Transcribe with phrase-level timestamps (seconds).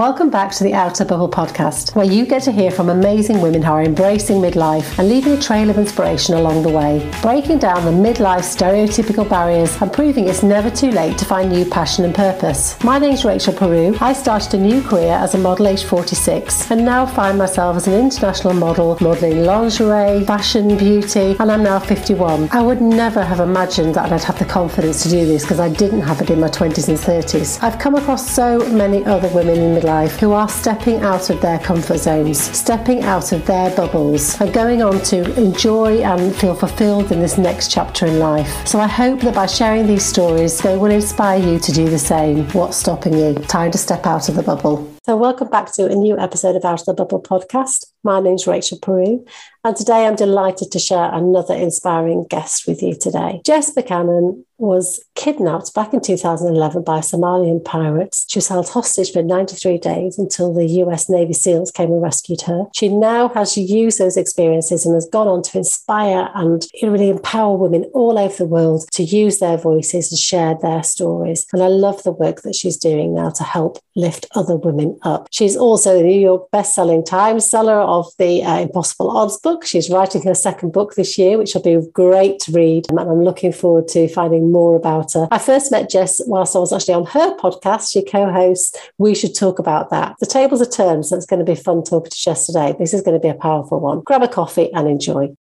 [0.00, 3.60] Welcome back to the Outer Bubble podcast, where you get to hear from amazing women
[3.60, 7.84] who are embracing midlife and leaving a trail of inspiration along the way, breaking down
[7.84, 12.14] the midlife stereotypical barriers and proving it's never too late to find new passion and
[12.14, 12.82] purpose.
[12.82, 13.94] My name's Rachel Peru.
[14.00, 17.86] I started a new career as a model age 46 and now find myself as
[17.86, 22.48] an international model, modelling lingerie, fashion, beauty, and I'm now 51.
[22.52, 25.68] I would never have imagined that I'd have the confidence to do this because I
[25.68, 27.62] didn't have it in my 20s and 30s.
[27.62, 31.40] I've come across so many other women in midlife life who are stepping out of
[31.40, 36.54] their comfort zones, stepping out of their bubbles, and going on to enjoy and feel
[36.54, 38.50] fulfilled in this next chapter in life.
[38.68, 41.98] So I hope that by sharing these stories, they will inspire you to do the
[41.98, 42.44] same.
[42.50, 43.34] What's stopping you?
[43.34, 44.76] Time to step out of the bubble.
[45.06, 47.86] So, welcome back to a new episode of Out of the Bubble podcast.
[48.02, 49.26] My name's Rachel Peru,
[49.62, 53.42] and today I'm delighted to share another inspiring guest with you today.
[53.44, 58.26] Jess Buchanan was kidnapped back in 2011 by Somalian pirates.
[58.28, 62.42] She was held hostage for 93 days until the US Navy SEALs came and rescued
[62.42, 62.64] her.
[62.74, 67.56] She now has used those experiences and has gone on to inspire and really empower
[67.56, 71.46] women all over the world to use their voices and share their stories.
[71.52, 75.28] And I love the work that she's doing now to help lift other women up.
[75.30, 79.66] She's also the New York best-selling Times seller of the uh, Impossible Odds book.
[79.66, 82.86] She's writing her second book this year, which will be great to read.
[82.88, 85.26] And I'm looking forward to finding more about her.
[85.32, 87.90] I first met Jess whilst I was actually on her podcast.
[87.90, 90.16] She co hosts We Should Talk About That.
[90.20, 92.76] The tables are turned, so it's going to be fun talking to Jess today.
[92.78, 94.00] This is going to be a powerful one.
[94.00, 95.34] Grab a coffee and enjoy.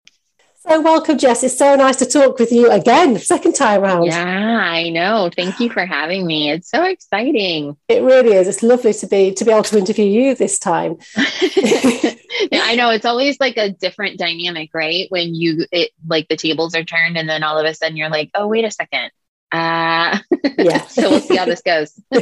[0.69, 1.43] So, welcome, Jess.
[1.45, 4.05] It's so nice to talk with you again, second time around.
[4.05, 5.31] Yeah, I know.
[5.35, 6.51] Thank you for having me.
[6.51, 7.77] It's so exciting.
[7.89, 8.49] It really is.
[8.49, 10.99] It's lovely to be to be able to interview you this time.
[12.53, 15.07] I know it's always like a different dynamic, right?
[15.11, 18.11] When you it like the tables are turned, and then all of a sudden you're
[18.11, 19.11] like, oh, wait a second.
[19.51, 20.19] Uh,
[20.59, 20.83] yeah.
[20.89, 21.93] so we'll see how this goes.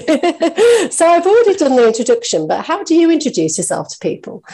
[0.95, 4.45] so I've already done the introduction, but how do you introduce yourself to people?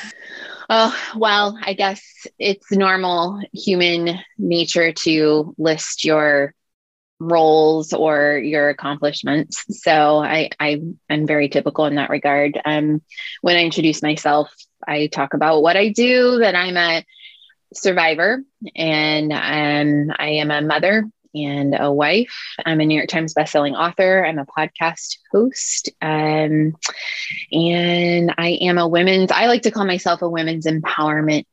[0.71, 2.03] Oh, well, I guess
[2.39, 6.55] it's normal human nature to list your
[7.21, 9.65] roles or your accomplishments.
[9.69, 12.59] So I, I am very typical in that regard.
[12.65, 13.03] Um,
[13.43, 14.51] when I introduce myself,
[14.87, 17.05] I talk about what I do, that I'm a
[17.75, 18.43] survivor
[18.77, 21.05] and um, I am a mother
[21.35, 22.35] and a wife.
[22.65, 24.25] I'm a New York Times bestselling author.
[24.25, 25.91] I'm a podcast host.
[26.01, 26.75] Um,
[27.51, 31.47] and I am a women's, I like to call myself a women's empowerment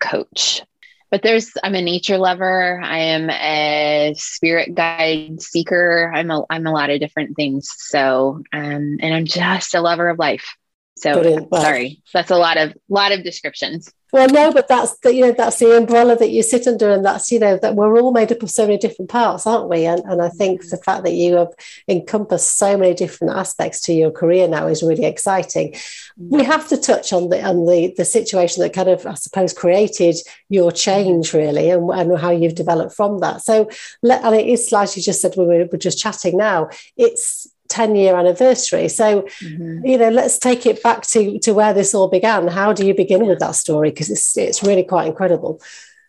[0.00, 0.62] coach.
[1.10, 2.80] But there's, I'm a nature lover.
[2.82, 6.12] I am a spirit guide seeker.
[6.14, 7.70] I'm a, I'm a lot of different things.
[7.76, 10.56] So, um, and I'm just a lover of life.
[11.00, 13.92] So sorry, that's a lot of lot of descriptions.
[14.10, 17.04] Well, no, but that's the you know that's the umbrella that you sit under, and
[17.04, 19.84] that's you know that we're all made up of so many different parts, aren't we?
[19.84, 20.70] And and I think mm-hmm.
[20.70, 21.52] the fact that you have
[21.88, 25.72] encompassed so many different aspects to your career now is really exciting.
[25.72, 26.36] Mm-hmm.
[26.36, 29.52] We have to touch on the on the the situation that kind of I suppose
[29.52, 30.16] created
[30.48, 30.76] your mm-hmm.
[30.76, 33.42] change really, and, and how you've developed from that.
[33.42, 33.68] So,
[34.02, 36.70] and it is like you just said we we're just chatting now.
[36.96, 38.88] It's 10 year anniversary.
[38.88, 39.84] So, mm-hmm.
[39.84, 42.48] you know, let's take it back to, to where this all began.
[42.48, 43.90] How do you begin with that story?
[43.90, 45.60] Because it's, it's really quite incredible.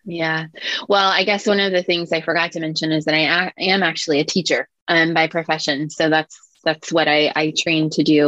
[0.06, 0.48] Yeah.
[0.88, 3.84] Well, I guess one of the things I forgot to mention is that i am
[3.84, 5.90] actually a teacher um, by profession.
[5.90, 8.28] So that's that's what I, I trained to do.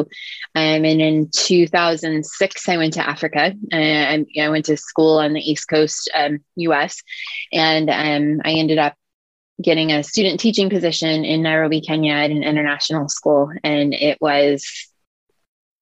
[0.56, 3.54] Um, and in 2006, I went to Africa.
[3.72, 7.02] and I went to school on the East Coast, um, US,
[7.52, 8.96] and um, I ended up
[9.62, 13.52] getting a student teaching position in Nairobi, Kenya at an international school.
[13.64, 14.66] And it was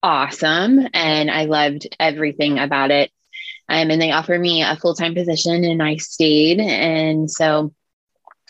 [0.01, 0.87] awesome.
[0.93, 3.11] And I loved everything about it.
[3.67, 6.59] Um, and they offered me a full time position, and I stayed.
[6.59, 7.73] And so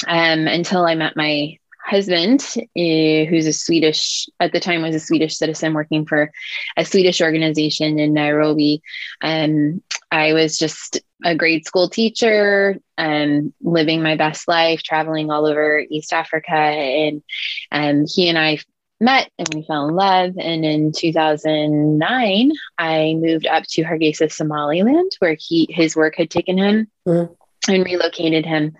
[0.08, 5.00] um, until I met my husband, uh, who's a Swedish, at the time was a
[5.00, 6.32] Swedish citizen working for
[6.78, 8.82] a Swedish organization in Nairobi.
[9.22, 15.46] Um, I was just a grade school teacher and living my best life, traveling all
[15.46, 16.54] over East Africa.
[16.54, 17.24] And
[17.72, 18.60] um, he and I
[19.00, 20.34] met and we fell in love.
[20.38, 26.58] And in 2009, I moved up to Hargeisa, Somaliland, where he his work had taken
[26.58, 26.88] him.
[27.08, 27.34] Mm-hmm
[27.68, 28.76] and relocated him.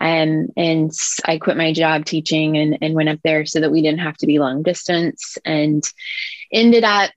[0.00, 0.92] Um, and
[1.24, 4.16] I quit my job teaching and, and went up there so that we didn't have
[4.18, 5.82] to be long distance and
[6.52, 7.10] ended up,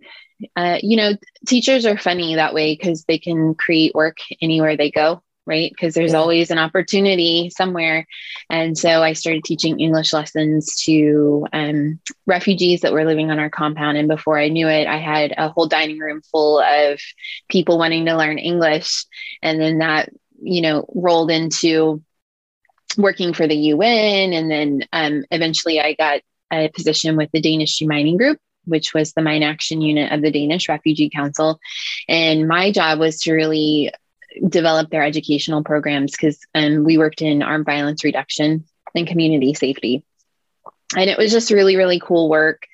[0.56, 1.14] uh, you know,
[1.48, 5.22] teachers are funny that way because they can create work anywhere they go.
[5.48, 5.72] Right.
[5.72, 6.18] Because there's yeah.
[6.18, 8.08] always an opportunity somewhere.
[8.50, 13.52] And so I started teaching English lessons to um, refugees that were living on our
[13.52, 13.96] compound.
[13.96, 17.00] And before I knew it, I had a whole dining room full of
[17.48, 19.06] people wanting to learn English.
[19.44, 20.10] And then that
[20.42, 22.04] you know, rolled into
[22.98, 24.34] working for the UN.
[24.34, 26.22] And then um, eventually I got
[26.52, 30.32] a position with the Danish Demining Group which was the mine action unit of the
[30.32, 31.60] Danish Refugee Council.
[32.08, 33.92] And my job was to really
[34.48, 40.04] develop their educational programs because um, we worked in armed violence reduction and community safety.
[40.96, 42.68] And it was just really, really cool work.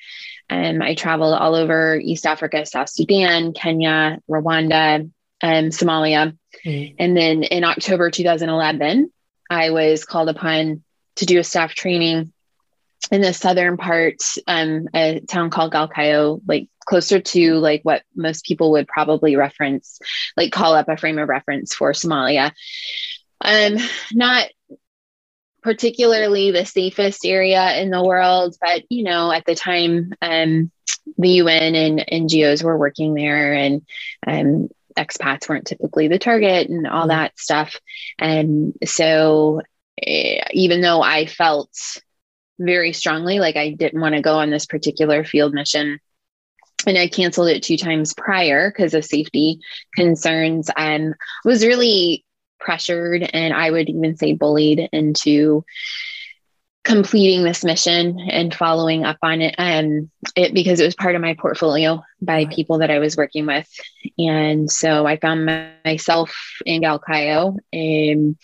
[0.50, 5.10] Um, I traveled all over East Africa, South Sudan, Kenya, Rwanda,
[5.42, 6.38] um, Somalia.
[6.66, 6.96] Mm.
[7.00, 9.12] And then in October 2011,
[9.50, 10.84] I was called upon
[11.16, 12.34] to do a staff training
[13.12, 18.46] in the southern part, um, a town called Galkayo, like closer to like what most
[18.46, 20.00] people would probably reference,
[20.38, 22.52] like call up a frame of reference for Somalia.
[23.44, 23.78] Um,
[24.14, 24.48] not
[25.64, 30.72] particularly the safest area in the world, but you know, at the time, um,
[31.18, 33.82] the UN and NGOs were working there, and
[34.26, 37.10] um, expats weren't typically the target, and all mm-hmm.
[37.10, 37.80] that stuff.
[38.20, 39.62] And so,
[40.02, 41.72] eh, even though I felt
[42.66, 43.40] very strongly.
[43.40, 46.00] Like I didn't want to go on this particular field mission,
[46.86, 49.60] and I canceled it two times prior because of safety
[49.96, 52.26] concerns, and was really
[52.60, 55.66] pressured and I would even say bullied into
[56.84, 61.22] completing this mission and following up on it um it because it was part of
[61.22, 63.68] my portfolio by people that I was working with.
[64.18, 65.46] And so I found
[65.86, 66.36] myself
[66.66, 68.38] in Galkayo um,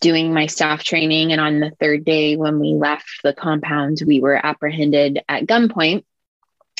[0.00, 1.32] doing my staff training.
[1.32, 6.04] And on the third day when we left the compound we were apprehended at gunpoint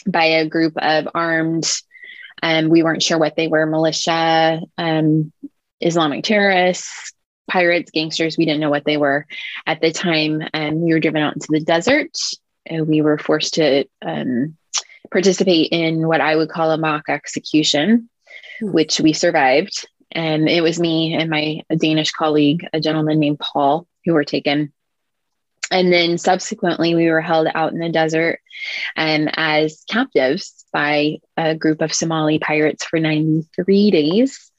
[0.07, 1.71] by a group of armed
[2.43, 5.33] and um, we weren't sure what they were militia um,
[5.81, 7.14] Islamic terrorists,
[7.49, 8.37] pirates, gangsters.
[8.37, 9.27] We didn't know what they were
[9.67, 10.43] at the time.
[10.53, 12.17] And we were driven out into the desert.
[12.67, 14.57] And we were forced to um,
[15.11, 18.09] participate in what I would call a mock execution,
[18.61, 18.73] hmm.
[18.73, 19.87] which we survived.
[20.13, 24.73] And it was me and my Danish colleague, a gentleman named Paul, who were taken.
[25.71, 28.39] And then subsequently, we were held out in the desert
[28.97, 34.53] um, as captives by a group of Somali pirates for 93 days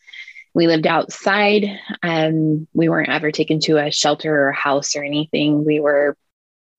[0.55, 1.65] we lived outside.
[2.01, 5.65] Um, we weren't ever taken to a shelter or house or anything.
[5.65, 6.17] We were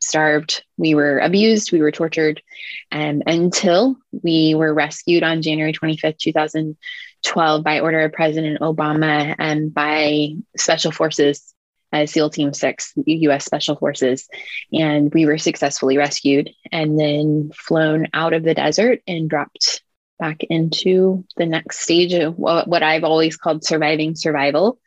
[0.00, 2.43] starved, we were abused, we were tortured
[2.90, 9.73] um, until we were rescued on January 25th, 2012, by order of President Obama and
[9.73, 11.55] by Special Forces,
[11.93, 14.26] uh, SEAL Team 6, US Special Forces.
[14.73, 19.82] And we were successfully rescued and then flown out of the desert and dropped
[20.19, 24.79] back into the next stage of what I've always called surviving survival,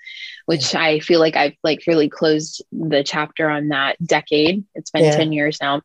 [0.45, 4.65] which I feel like I've like really closed the chapter on that decade.
[4.75, 5.17] It's been yeah.
[5.17, 5.81] 10 years now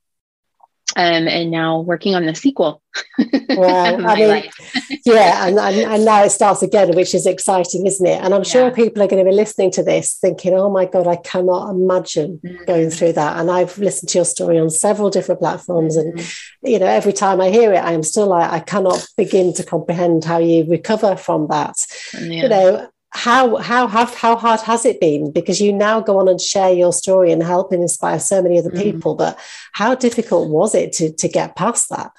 [0.97, 2.81] um, and now working on the sequel.
[3.57, 4.51] Well, I mean,
[5.05, 8.21] yeah, and, and, and now it starts again, which is exciting, isn't it?
[8.21, 8.75] And I'm sure yeah.
[8.75, 12.41] people are going to be listening to this thinking, "Oh my god, I cannot imagine
[12.45, 12.65] mm-hmm.
[12.65, 16.19] going through that." And I've listened to your story on several different platforms, mm-hmm.
[16.19, 19.53] and you know, every time I hear it, I am still like, I cannot begin
[19.55, 21.77] to comprehend how you recover from that.
[22.15, 22.43] Yeah.
[22.43, 26.29] You know, how how how how hard has it been because you now go on
[26.29, 28.83] and share your story and help and inspire so many other mm.
[28.83, 29.39] people but
[29.73, 32.11] how difficult was it to to get past that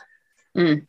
[0.57, 0.87] mm.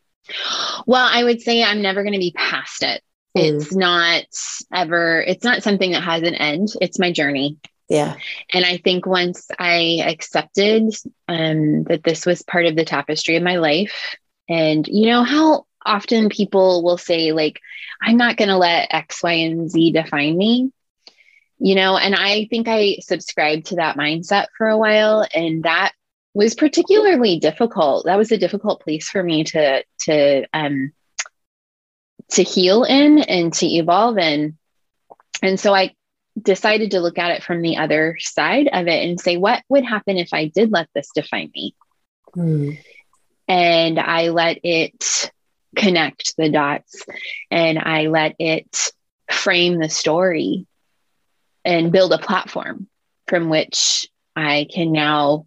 [0.86, 3.02] well i would say i'm never going to be past it
[3.36, 3.42] mm.
[3.42, 4.24] it's not
[4.72, 7.56] ever it's not something that has an end it's my journey
[7.88, 8.14] yeah
[8.52, 10.94] and i think once i accepted
[11.26, 14.16] um, that this was part of the tapestry of my life
[14.48, 17.60] and you know how often people will say like
[18.02, 20.70] i'm not going to let x y and z define me.
[21.58, 25.92] You know and i think i subscribed to that mindset for a while and that
[26.36, 28.04] was particularly difficult.
[28.04, 30.92] That was a difficult place for me to to um
[32.32, 34.58] to heal in and to evolve in.
[35.42, 35.94] And so i
[36.40, 39.84] decided to look at it from the other side of it and say what would
[39.84, 41.74] happen if i did let this define me?
[42.36, 42.78] Mm.
[43.48, 45.32] and i let it
[45.74, 47.04] connect the dots
[47.50, 48.92] and I let it
[49.30, 50.66] frame the story
[51.64, 52.88] and build a platform
[53.26, 55.46] from which I can now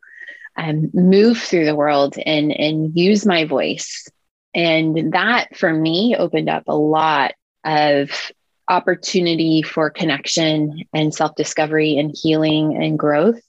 [0.58, 4.08] um, move through the world and, and use my voice.
[4.54, 7.34] And that for me opened up a lot
[7.64, 8.32] of
[8.68, 13.42] opportunity for connection and self discovery and healing and growth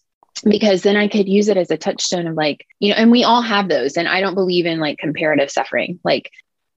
[0.44, 3.24] because then I could use it as a touchstone of like, you know, and we
[3.24, 3.96] all have those.
[3.96, 6.00] And I don't believe in like comparative suffering.
[6.04, 6.30] Like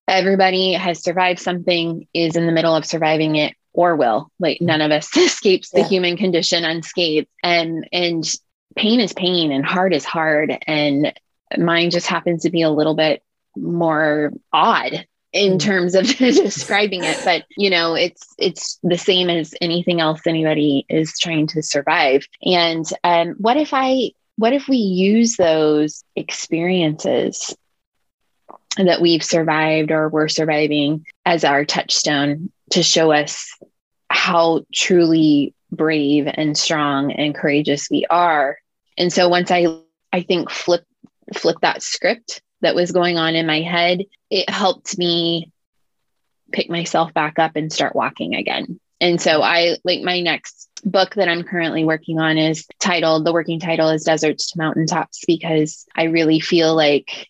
[0.08, 4.32] everybody has survived something, is in the middle of surviving it, or will.
[4.40, 5.88] Like none of us escapes the yeah.
[5.88, 7.28] human condition unscathed.
[7.44, 8.24] And and
[8.76, 10.58] pain is pain and hard is hard.
[10.68, 11.14] And
[11.58, 13.24] mine just happens to be a little bit
[13.56, 15.60] more odd in mm.
[15.60, 20.86] terms of describing it but you know it's it's the same as anything else anybody
[20.90, 27.56] is trying to survive and um, what if i what if we use those experiences
[28.78, 33.52] that we've survived or we're surviving as our touchstone to show us
[34.10, 38.58] how truly brave and strong and courageous we are.
[38.98, 39.68] And so once I
[40.12, 40.84] I think flip
[41.34, 45.52] flip that script that was going on in my head, it helped me
[46.52, 48.80] pick myself back up and start walking again.
[49.02, 53.34] And so I like my next book that I'm currently working on is titled the
[53.34, 57.28] working title is Deserts to Mountaintops because I really feel like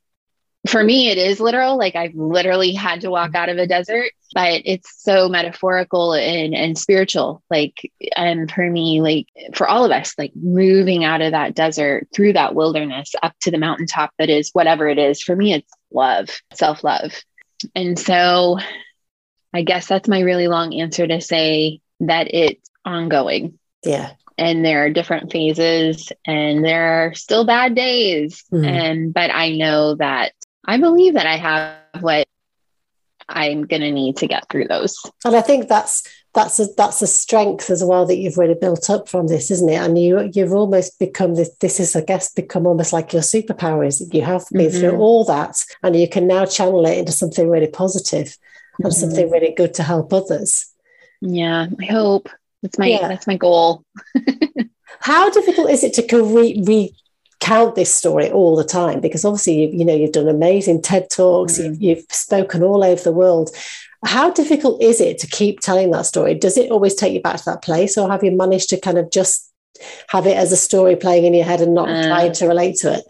[0.68, 4.12] for me it is literal like I've literally had to walk out of a desert
[4.34, 9.92] but it's so metaphorical and and spiritual like and for me like for all of
[9.92, 14.30] us like moving out of that desert through that wilderness up to the mountaintop that
[14.30, 17.14] is whatever it is for me it's love self-love
[17.76, 18.58] and so
[19.54, 23.60] I guess that's my really long answer to say that it's ongoing.
[23.84, 24.14] Yeah.
[24.38, 28.44] And there are different phases and there are still bad days.
[28.52, 28.66] Mm.
[28.66, 30.34] And but I know that
[30.66, 32.28] I believe that I have what
[33.28, 34.98] I'm going to need to get through those.
[35.26, 38.90] And I think that's that's a that's a strength as well that you've really built
[38.90, 39.76] up from this, isn't it?
[39.76, 41.56] And you you've almost become this.
[41.60, 43.86] This is, I guess, become almost like your superpower.
[43.86, 44.80] Is that you have been mm-hmm.
[44.80, 48.86] through all that, and you can now channel it into something really positive mm-hmm.
[48.86, 50.72] and something really good to help others.
[51.22, 52.30] Yeah, I hope
[52.62, 53.08] that's my yeah.
[53.08, 53.84] that's my goal.
[55.00, 56.96] How difficult is it to re-
[57.44, 59.00] recount this story all the time?
[59.00, 61.74] Because obviously, you, you know, you've done amazing TED talks, mm-hmm.
[61.74, 63.50] you've, you've spoken all over the world.
[64.06, 66.36] How difficult is it to keep telling that story?
[66.36, 68.98] Does it always take you back to that place, or have you managed to kind
[68.98, 69.50] of just
[70.10, 72.76] have it as a story playing in your head and not uh, trying to relate
[72.78, 73.04] to it?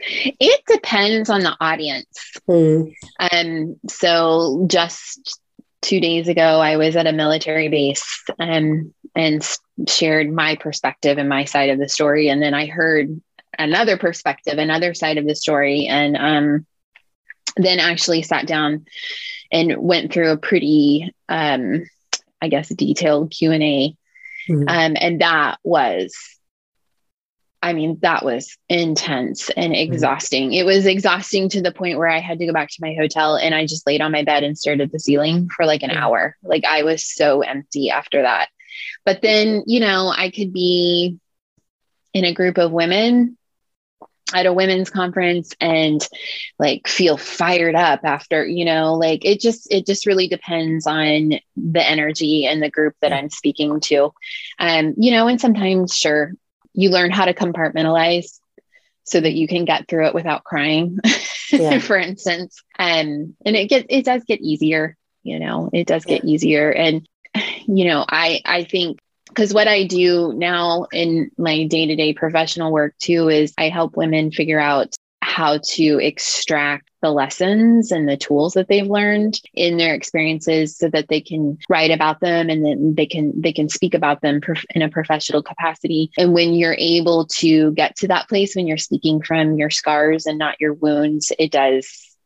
[0.00, 2.38] It depends on the audience.
[2.48, 2.94] Mm.
[3.32, 5.40] Um, so just
[5.82, 11.28] two days ago, I was at a military base um, and shared my perspective and
[11.28, 12.28] my side of the story.
[12.28, 13.20] And then I heard
[13.58, 15.86] another perspective, another side of the story.
[15.86, 16.66] And um,
[17.56, 18.86] then actually sat down
[19.50, 21.84] and went through a pretty, um,
[22.40, 23.96] I guess, detailed Q&A.
[24.48, 24.68] Mm-hmm.
[24.68, 26.14] Um, and that was
[27.60, 29.92] I mean, that was intense and mm-hmm.
[29.92, 30.52] exhausting.
[30.52, 33.36] It was exhausting to the point where I had to go back to my hotel
[33.36, 35.90] and I just laid on my bed and stared at the ceiling for like an
[35.90, 36.36] hour.
[36.42, 38.48] Like I was so empty after that.
[39.04, 41.18] But then, you know, I could be
[42.14, 43.36] in a group of women
[44.34, 46.06] at a women's conference and
[46.58, 51.32] like feel fired up after you know like it just it just really depends on
[51.56, 54.12] the energy and the group that i'm speaking to
[54.58, 56.32] um you know and sometimes sure
[56.74, 58.38] you learn how to compartmentalize
[59.04, 60.98] so that you can get through it without crying
[61.50, 61.78] yeah.
[61.78, 66.24] for instance um, and it gets it does get easier you know it does get
[66.24, 66.30] yeah.
[66.30, 67.08] easier and
[67.66, 72.94] you know i i think because what i do now in my day-to-day professional work
[72.98, 78.54] too is i help women figure out how to extract the lessons and the tools
[78.54, 82.94] that they've learned in their experiences so that they can write about them and then
[82.96, 84.40] they can they can speak about them
[84.74, 86.10] in a professional capacity.
[86.18, 90.26] And when you're able to get to that place when you're speaking from your scars
[90.26, 92.16] and not your wounds it does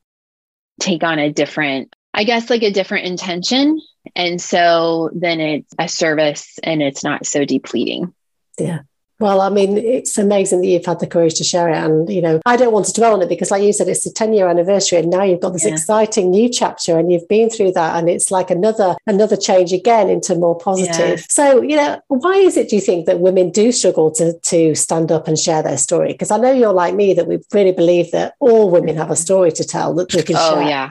[0.80, 3.80] take on a different i guess like a different intention
[4.14, 8.12] and so then it's a service and it's not so depleting
[8.59, 8.80] yeah
[9.23, 11.76] well, I mean, it's amazing that you've had the courage to share it.
[11.76, 14.02] And, you know, I don't want to dwell on it because, like you said, it's
[14.02, 14.99] the 10 year anniversary.
[14.99, 15.71] And now you've got this yeah.
[15.71, 17.97] exciting new chapter and you've been through that.
[17.97, 21.21] And it's like another, another change again into more positive.
[21.21, 21.26] Yeah.
[21.28, 24.75] So, you know, why is it, do you think, that women do struggle to, to
[24.75, 26.09] stand up and share their story?
[26.09, 29.16] Because I know you're like me, that we really believe that all women have a
[29.16, 30.64] story to tell that they can oh, share.
[30.64, 30.90] Oh, yeah.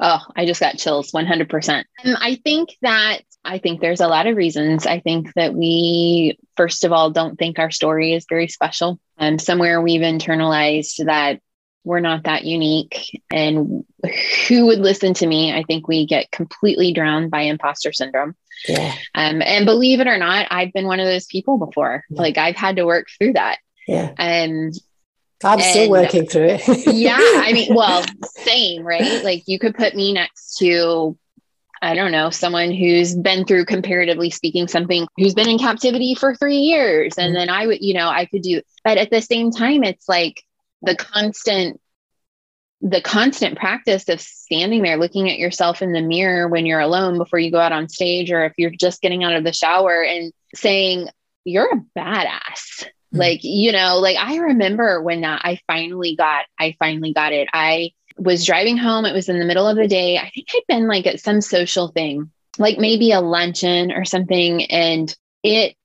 [0.00, 1.84] Oh, I just got chills 100%.
[2.04, 4.86] And I think that I think there's a lot of reasons.
[4.86, 9.00] I think that we, first of all, don't think our story is very special.
[9.16, 11.40] Um, somewhere we've internalized that
[11.84, 13.20] we're not that unique.
[13.30, 13.84] And
[14.46, 15.52] who would listen to me?
[15.52, 18.36] I think we get completely drowned by imposter syndrome.
[18.68, 18.94] Yeah.
[19.14, 22.04] Um, and believe it or not, I've been one of those people before.
[22.10, 22.20] Yeah.
[22.20, 23.58] Like I've had to work through that.
[23.86, 24.12] Yeah.
[24.18, 24.74] And
[25.44, 26.86] I'm and, still working through it.
[26.86, 27.18] yeah.
[27.18, 28.04] I mean, well,
[28.44, 29.22] same, right?
[29.22, 31.16] Like you could put me next to,
[31.80, 36.34] I don't know, someone who's been through, comparatively speaking, something who's been in captivity for
[36.34, 37.14] three years.
[37.16, 37.34] And mm-hmm.
[37.34, 40.42] then I would, you know, I could do, but at the same time, it's like
[40.82, 41.80] the constant,
[42.80, 47.16] the constant practice of standing there looking at yourself in the mirror when you're alone
[47.16, 50.02] before you go out on stage, or if you're just getting out of the shower
[50.02, 51.08] and saying,
[51.44, 53.18] you're a badass Mm.
[53.18, 57.48] Like, you know, like I remember when uh, I finally got, I finally got it.
[57.52, 59.04] I was driving home.
[59.04, 60.18] It was in the middle of the day.
[60.18, 64.64] I think I'd been like at some social thing, like maybe a luncheon or something.
[64.64, 65.76] And it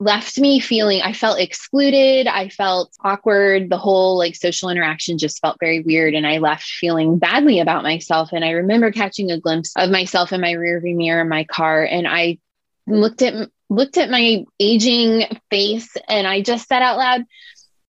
[0.00, 2.26] left me feeling I felt excluded.
[2.26, 3.70] I felt awkward.
[3.70, 6.14] The whole like social interaction just felt very weird.
[6.14, 8.30] And I left feeling badly about myself.
[8.32, 11.84] And I remember catching a glimpse of myself in my rearview mirror in my car.
[11.84, 12.38] And I
[12.86, 17.22] looked at looked at my aging face and I just said out loud,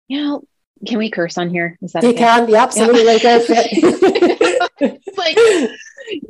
[0.07, 0.43] you know,
[0.85, 1.77] can we curse on here?
[1.81, 2.19] Is that you okay?
[2.19, 2.49] can?
[2.49, 3.17] Yeah, absolutely.
[3.21, 3.39] Yeah.
[4.77, 5.01] It.
[5.15, 5.37] like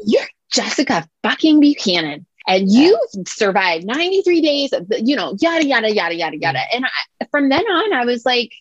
[0.05, 5.93] you're Jessica fucking Buchanan and you survived 93 days of the, you know yada yada
[5.93, 8.53] yada yada yada and I, from then on i was like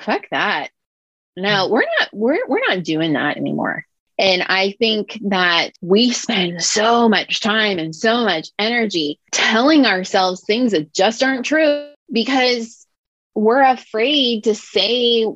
[0.00, 0.70] fuck that
[1.36, 3.86] no we're not we're we're not doing that anymore
[4.18, 10.42] and i think that we spend so much time and so much energy telling ourselves
[10.44, 12.86] things that just aren't true because
[13.34, 15.26] we're afraid to say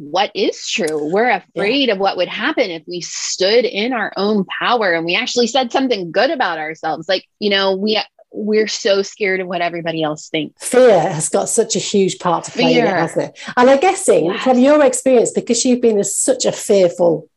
[0.00, 1.12] what is true.
[1.12, 1.94] We're afraid yeah.
[1.94, 5.70] of what would happen if we stood in our own power and we actually said
[5.70, 7.06] something good about ourselves.
[7.06, 8.00] Like, you know, we
[8.32, 10.66] we're so scared of what everybody else thinks.
[10.66, 12.84] Fear has got such a huge part to play Fear.
[12.86, 13.38] in it, hasn't it?
[13.56, 14.42] And I'm guessing yes.
[14.42, 17.28] from your experience, because you've been in such a fearful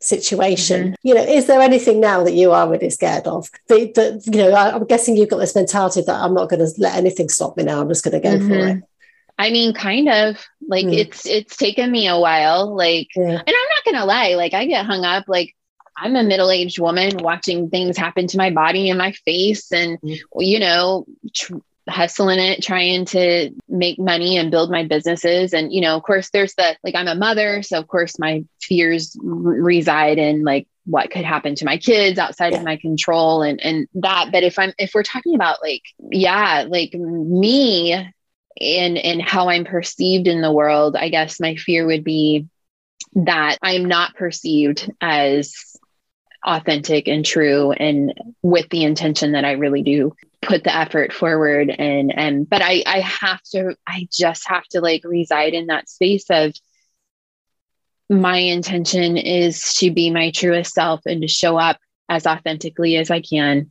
[0.00, 0.94] situation, mm-hmm.
[1.02, 3.48] you know, is there anything now that you are really scared of?
[3.68, 6.72] That, that you know, I'm guessing you've got this mentality that I'm not going to
[6.78, 7.80] let anything stop me now.
[7.80, 8.48] I'm just going to go mm-hmm.
[8.48, 8.82] for it.
[9.38, 10.98] I mean, kind of like mm.
[10.98, 12.74] it's it's taken me a while.
[12.74, 13.22] Like, yeah.
[13.22, 15.26] and I'm not gonna lie, like I get hung up.
[15.28, 15.54] Like,
[15.96, 20.00] I'm a middle aged woman watching things happen to my body and my face, and
[20.00, 20.18] mm.
[20.38, 25.52] you know, tr- hustling it, trying to make money and build my businesses.
[25.52, 28.44] And you know, of course, there's the like I'm a mother, so of course my
[28.60, 32.58] fears r- reside in like what could happen to my kids outside yeah.
[32.58, 36.64] of my control and and that but if i'm if we're talking about like yeah
[36.66, 38.10] like me
[38.60, 42.46] and and how I'm perceived in the world, I guess my fear would be
[43.14, 45.76] that I'm not perceived as
[46.44, 51.68] authentic and true and with the intention that I really do put the effort forward
[51.68, 55.88] and and but I I have to I just have to like reside in that
[55.88, 56.54] space of
[58.08, 61.78] my intention is to be my truest self and to show up
[62.08, 63.70] as authentically as I can.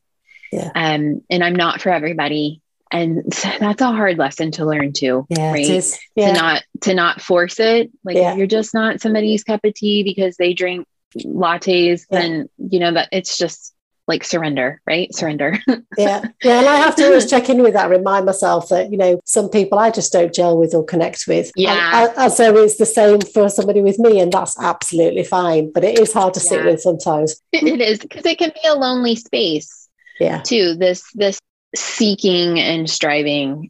[0.52, 0.72] Yeah.
[0.76, 3.24] Um, and I'm not for everybody and
[3.60, 6.28] that's a hard lesson to learn too yeah, right yeah.
[6.28, 8.36] to not to not force it like yeah.
[8.36, 10.88] you're just not somebody's cup of tea because they drink
[11.26, 12.20] lattes yeah.
[12.20, 13.74] then you know that it's just
[14.08, 15.14] like surrender right?
[15.14, 15.60] Surrender.
[15.98, 16.22] Yeah.
[16.44, 19.20] Yeah and i have to always check in with that remind myself that you know
[19.26, 21.52] some people i just don't gel with or connect with.
[21.56, 22.08] Yeah.
[22.08, 25.84] And, and so it's the same for somebody with me and that's absolutely fine but
[25.84, 27.42] it is hard to sit with sometimes.
[27.52, 29.90] It is because it can be a lonely space
[30.20, 30.42] yeah.
[30.42, 31.40] too this this
[31.76, 33.70] seeking and striving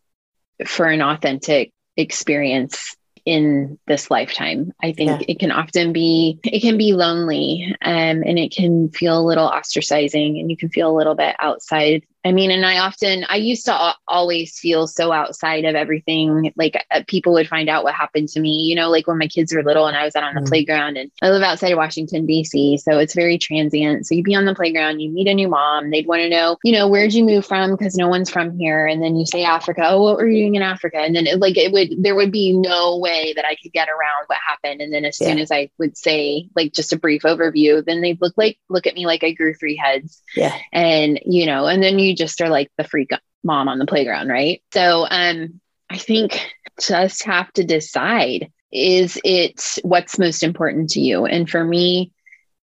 [0.66, 2.96] for an authentic experience
[3.28, 4.74] in this lifetime.
[4.82, 5.26] I think yeah.
[5.28, 9.50] it can often be it can be lonely um, and it can feel a little
[9.50, 13.38] ostracizing and you can feel a little bit outside I mean, and I often, I
[13.38, 16.52] used to always feel so outside of everything.
[16.58, 19.30] Like uh, people would find out what happened to me, you know, like when my
[19.30, 20.48] kids were little and I was out on the mm.
[20.48, 22.80] playground and I live outside of Washington, D.C.
[22.80, 24.06] So it's very transient.
[24.06, 26.58] So you'd be on the playground, you meet a new mom, they'd want to know,
[26.66, 27.72] you know, where'd you move from?
[27.72, 28.86] Because no one's from here.
[28.86, 29.84] And then you say Africa.
[29.86, 30.98] Oh, what were you doing in Africa?
[30.98, 33.88] And then it, like it would, there would be no way that I could get
[33.88, 34.82] around what happened.
[34.82, 35.30] And then as yeah.
[35.30, 38.86] soon as I would say like just a brief overview, then they'd look like, look
[38.86, 40.22] at me like I grew three heads.
[40.36, 40.58] Yeah.
[40.74, 43.12] And, you know, and then you just are like the freak
[43.44, 44.62] mom on the playground, right?
[44.74, 46.40] So um, I think
[46.82, 51.26] just have to decide is it what's most important to you?
[51.26, 52.12] And for me,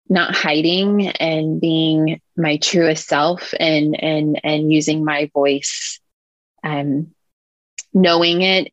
[0.08, 6.00] not hiding and being my truest self and and and using my voice
[6.62, 7.08] um
[7.92, 8.72] knowing it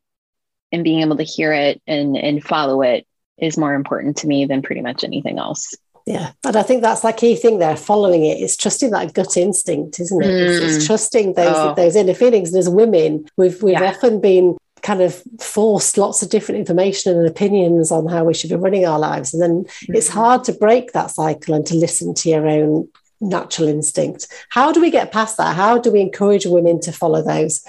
[0.71, 3.07] and being able to hear it and and follow it
[3.37, 7.01] is more important to me than pretty much anything else yeah and i think that's
[7.01, 10.49] the key thing there following it is trusting that gut instinct isn't it mm.
[10.49, 10.87] it's, it's, mm.
[10.87, 11.73] trusting those oh.
[11.75, 13.89] those inner feelings and as women we've we've yeah.
[13.89, 18.49] often been kind of forced lots of different information and opinions on how we should
[18.49, 19.95] be running our lives and then mm-hmm.
[19.95, 22.87] it's hard to break that cycle and to listen to your own
[23.21, 27.21] natural instinct how do we get past that how do we encourage women to follow
[27.21, 27.63] those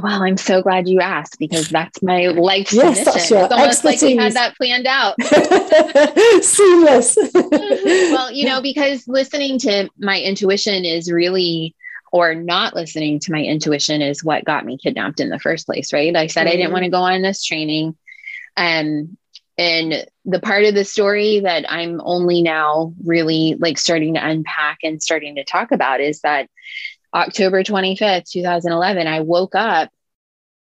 [0.00, 3.04] well, I'm so glad you asked because that's my life yes, mission.
[3.04, 4.02] That's your it's almost expertise.
[4.02, 5.22] like we had that planned out.
[6.42, 7.18] Seamless.
[7.34, 11.74] well, you know, because listening to my intuition is really
[12.10, 15.92] or not listening to my intuition is what got me kidnapped in the first place,
[15.92, 16.14] right?
[16.14, 16.52] I said mm-hmm.
[16.52, 17.96] I didn't want to go on this training.
[18.56, 19.16] Um,
[19.58, 24.78] and the part of the story that I'm only now really like starting to unpack
[24.82, 26.48] and starting to talk about is that
[27.14, 29.90] October 25th, 2011, I woke up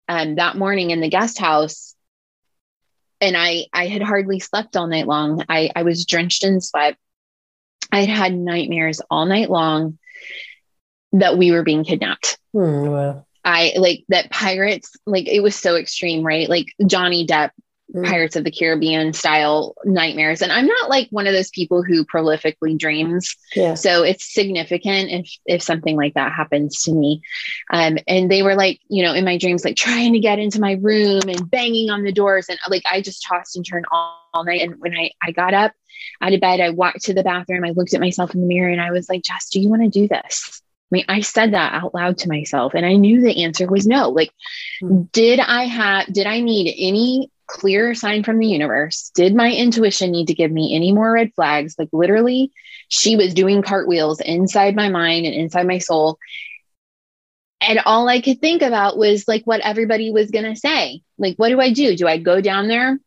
[0.08, 1.95] um, that morning in the guest house
[3.21, 5.45] and I, I had hardly slept all night long.
[5.47, 6.97] I, I was drenched in sweat.
[7.91, 9.99] I had had nightmares all night long
[11.13, 12.39] that we were being kidnapped.
[12.54, 13.25] Hmm, wow.
[13.43, 16.49] I like that pirates, like it was so extreme, right?
[16.49, 17.51] Like Johnny Depp mm.
[18.04, 20.41] Pirates of the Caribbean style nightmares.
[20.41, 23.36] And I'm not like one of those people who prolifically dreams.
[23.56, 23.73] Yeah.
[23.73, 27.21] So it's significant if if something like that happens to me.
[27.71, 30.60] Um, and they were like, you know, in my dreams, like trying to get into
[30.60, 32.47] my room and banging on the doors.
[32.49, 34.62] And like I just tossed and turned all, all night.
[34.62, 35.73] And when I, I got up
[36.21, 38.69] out of bed, I walked to the bathroom, I looked at myself in the mirror
[38.69, 40.62] and I was like, Jess, do you want to do this?
[40.91, 43.88] I mean, I said that out loud to myself and I knew the answer was
[43.88, 44.10] no.
[44.10, 44.32] Like,
[44.84, 45.10] mm.
[45.12, 49.11] did I have, did I need any clear sign from the universe.
[49.13, 51.75] Did my intuition need to give me any more red flags?
[51.77, 52.51] Like literally,
[52.87, 56.17] she was doing cartwheels inside my mind and inside my soul.
[57.59, 61.01] And all I could think about was like what everybody was going to say.
[61.17, 61.95] Like, what do I do?
[61.95, 62.97] Do I go down there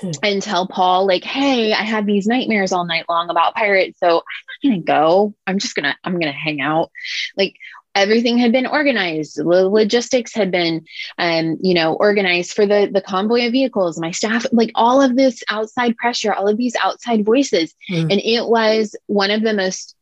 [0.00, 0.10] hmm.
[0.22, 4.00] and tell Paul, like, hey, I had these nightmares all night long about pirates.
[4.00, 5.34] So I'm not going to go.
[5.46, 6.90] I'm just going to, I'm going to hang out.
[7.36, 7.54] Like,
[7.94, 9.36] everything had been organized.
[9.36, 10.84] The logistics had been
[11.18, 13.98] um, you know organized for the the convoy of vehicles.
[13.98, 17.74] My staff like all of this outside pressure all of these outside voices.
[17.90, 18.12] Mm.
[18.12, 19.94] and it was one of the most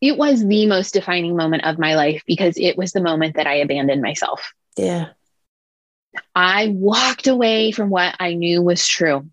[0.00, 3.46] it was the most defining moment of my life because it was the moment that
[3.46, 4.52] i abandoned myself.
[4.76, 5.08] Yeah.
[6.34, 9.28] I walked away from what i knew was true.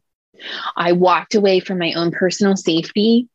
[0.75, 3.27] I walked away from my own personal safety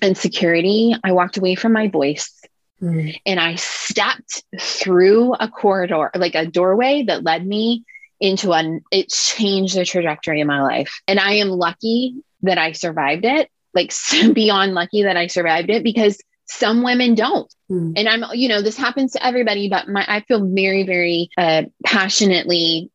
[0.00, 0.94] and security.
[1.04, 2.32] I walked away from my voice
[2.82, 3.16] Mm.
[3.24, 7.84] And I stepped through a corridor, like a doorway that led me
[8.20, 11.00] into an, it changed the trajectory of my life.
[11.06, 13.92] And I am lucky that I survived it, like
[14.34, 17.52] beyond lucky that I survived it because some women don't.
[17.70, 17.94] Mm.
[17.96, 21.62] And I'm, you know, this happens to everybody, but my, I feel very, very uh,
[21.84, 22.90] passionately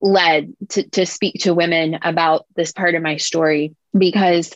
[0.00, 4.54] led to, to speak to women about this part of my story because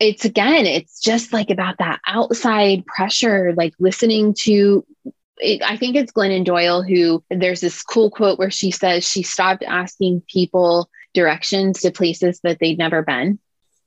[0.00, 4.84] it's again, it's just like about that outside pressure, like listening to
[5.36, 9.22] it, I think it's Glennon Doyle who there's this cool quote where she says she
[9.22, 13.38] stopped asking people directions to places that they'd never been.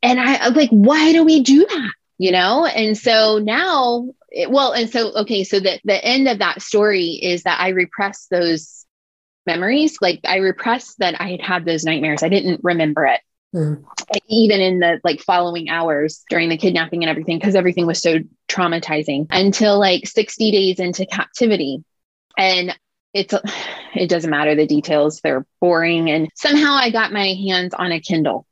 [0.02, 1.92] And I like, why do we do that?
[2.18, 2.66] You know?
[2.66, 7.20] And so now, it, well, and so, okay, so the, the end of that story
[7.22, 8.86] is that I repressed those
[9.46, 9.98] memories.
[10.02, 12.24] Like I repressed that I had had those nightmares.
[12.24, 13.22] I didn't remember it.
[13.54, 13.84] Mm.
[14.28, 18.20] Even in the like following hours during the kidnapping and everything, because everything was so
[18.50, 21.84] traumatizing until like 60 days into captivity.
[22.38, 22.78] And
[23.14, 23.34] it's
[23.94, 26.10] it doesn't matter the details, they're boring.
[26.10, 28.48] And somehow I got my hands on a Kindle.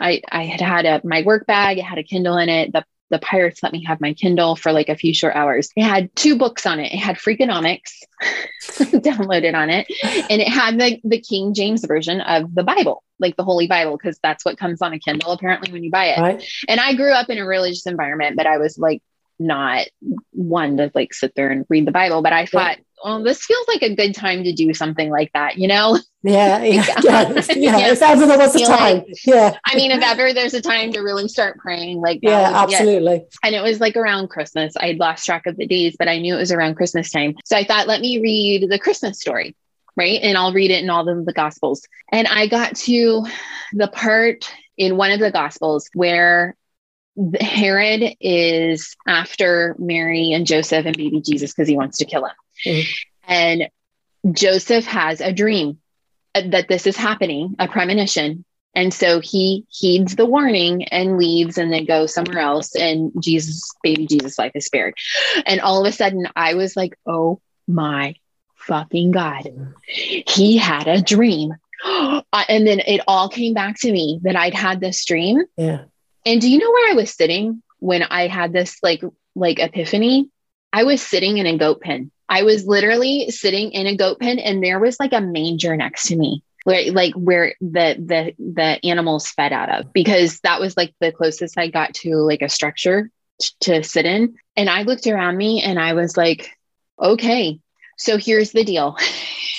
[0.00, 2.72] I, I had had a my work bag, it had a Kindle in it.
[2.72, 5.68] The the pirates let me have my Kindle for like a few short hours.
[5.76, 6.92] It had two books on it.
[6.92, 7.92] It had Freakonomics
[8.62, 9.86] downloaded on it,
[10.30, 13.96] and it had the, the King James version of the Bible, like the Holy Bible,
[13.96, 16.20] because that's what comes on a Kindle apparently when you buy it.
[16.20, 16.44] Right.
[16.68, 19.02] And I grew up in a religious environment, but I was like
[19.38, 19.86] not
[20.30, 22.22] one to like sit there and read the Bible.
[22.22, 25.58] But I thought, well, this feels like a good time to do something like that,
[25.58, 25.98] you know?
[26.22, 27.42] Yeah, yeah, yeah.
[27.54, 27.88] yeah.
[27.88, 28.98] It sounds like what's the time.
[28.98, 29.58] Like, yeah.
[29.66, 33.26] I mean, if ever there's a time to really start praying, like yeah, absolutely.
[33.42, 34.74] And it was like around Christmas.
[34.76, 37.34] I had lost track of the days, but I knew it was around Christmas time.
[37.44, 39.54] So I thought, let me read the Christmas story,
[39.96, 40.20] right?
[40.22, 41.86] And I'll read it in all of the Gospels.
[42.10, 43.26] And I got to
[43.74, 46.56] the part in one of the Gospels where
[47.40, 52.32] Herod is after Mary and Joseph and baby Jesus because he wants to kill him.
[52.66, 52.90] Mm-hmm.
[53.26, 53.68] And
[54.32, 55.78] Joseph has a dream
[56.34, 58.44] that this is happening, a premonition.
[58.74, 62.74] And so he heeds the warning and leaves and then goes somewhere else.
[62.74, 64.94] And Jesus, baby Jesus' life is spared.
[65.46, 68.16] And all of a sudden, I was like, oh my
[68.56, 69.48] fucking God.
[69.86, 71.54] He had a dream.
[71.84, 75.42] and then it all came back to me that I'd had this dream.
[75.56, 75.84] Yeah.
[76.26, 79.02] And do you know where I was sitting when I had this like
[79.34, 80.30] like epiphany?
[80.72, 82.10] I was sitting in a goat pen.
[82.28, 86.08] I was literally sitting in a goat pen and there was like a manger next
[86.08, 86.42] to me.
[86.64, 91.12] Where, like where the the the animals fed out of because that was like the
[91.12, 93.10] closest I got to like a structure
[93.60, 94.36] to sit in.
[94.56, 96.50] And I looked around me and I was like
[96.98, 97.60] okay
[97.96, 98.96] so here's the deal.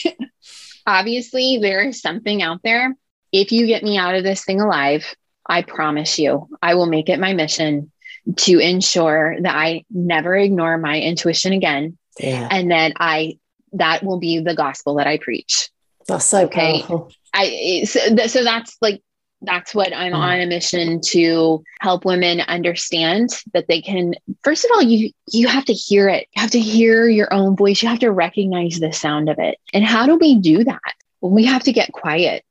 [0.87, 2.95] Obviously there is something out there.
[3.31, 5.05] If you get me out of this thing alive
[5.47, 7.91] I promise you I will make it my mission
[8.37, 12.47] to ensure that I never ignore my intuition again yeah.
[12.49, 13.39] And then I,
[13.73, 15.69] that will be the gospel that I preach.
[16.07, 16.81] That's so okay.
[16.81, 17.11] Powerful.
[17.33, 19.01] I, so, so that's like,
[19.41, 20.17] that's what I'm mm.
[20.17, 25.47] on a mission to help women understand that they can first of all you you
[25.47, 28.79] have to hear it you have to hear your own voice you have to recognize
[28.79, 30.79] the sound of it and how do we do that
[31.21, 32.43] well, we have to get quiet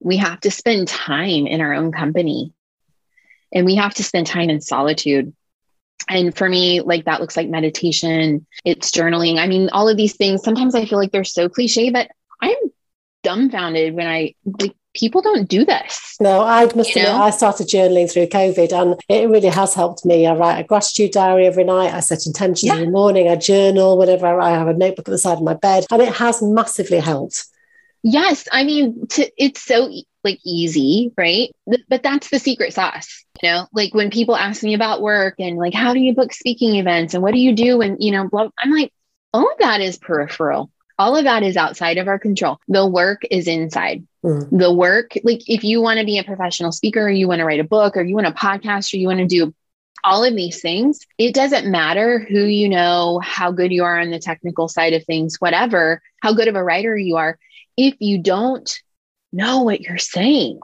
[0.00, 2.52] we have to spend time in our own company
[3.52, 5.34] and we have to spend time in solitude
[6.08, 9.38] and for me, like that looks like meditation, it's journaling.
[9.38, 12.56] I mean, all of these things, sometimes I feel like they're so cliche, but I'm
[13.22, 16.16] dumbfounded when I like people don't do this.
[16.20, 17.22] No, I must you admit, know?
[17.22, 20.26] I started journaling through COVID and it really has helped me.
[20.26, 21.94] I write a gratitude diary every night.
[21.94, 22.76] I set intentions yeah.
[22.76, 23.28] in the morning.
[23.28, 26.14] I journal whenever I have a notebook at the side of my bed, and it
[26.14, 27.44] has massively helped.
[28.02, 29.90] Yes, I mean, to, it's so
[30.24, 31.50] like easy, right?
[31.88, 33.24] But that's the secret sauce.
[33.42, 36.32] You know, like when people ask me about work and like, how do you book
[36.32, 37.80] speaking events and what do you do?
[37.80, 38.92] And, you know, blah, I'm like,
[39.32, 40.70] all of that is peripheral.
[40.98, 42.58] All of that is outside of our control.
[42.66, 44.04] The work is inside.
[44.24, 44.58] Mm.
[44.58, 47.44] The work, like if you want to be a professional speaker, or you want to
[47.44, 49.54] write a book, or you want a podcast, or you want to do
[50.02, 54.10] all of these things, it doesn't matter who you know, how good you are on
[54.10, 57.38] the technical side of things, whatever, how good of a writer you are.
[57.76, 58.68] If you don't
[59.32, 60.60] know what you're saying,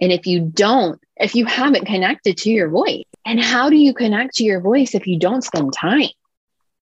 [0.00, 3.94] and if you don't, if you haven't connected to your voice, and how do you
[3.94, 6.08] connect to your voice if you don't spend time?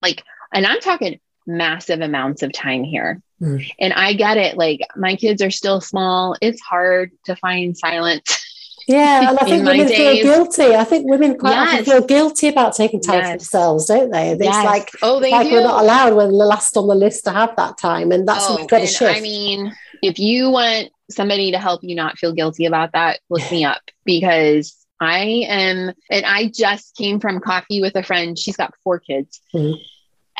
[0.01, 3.21] Like, and I'm talking massive amounts of time here.
[3.41, 3.71] Mm.
[3.79, 4.57] And I get it.
[4.57, 6.37] Like, my kids are still small.
[6.41, 8.45] It's hard to find silence.
[8.87, 9.97] Yeah, and I think women days.
[9.97, 10.75] feel guilty.
[10.75, 11.73] I think women quite yes.
[11.73, 13.27] often feel guilty about taking time yes.
[13.27, 14.31] for themselves, don't they?
[14.31, 14.65] It's yes.
[14.65, 15.55] like, oh, they like do.
[15.55, 16.15] we're not allowed.
[16.15, 18.69] We're the last on the list to have that time, and that's oh, what we've
[18.69, 19.17] got to shift.
[19.17, 23.51] I mean, if you want somebody to help you not feel guilty about that, look
[23.51, 28.39] me up because I am, and I just came from coffee with a friend.
[28.39, 29.41] She's got four kids.
[29.55, 29.81] Mm-hmm.